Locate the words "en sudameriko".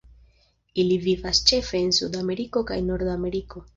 1.81-2.65